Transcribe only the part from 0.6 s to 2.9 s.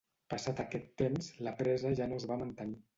aquest temps, la presa ja no es va mantenir.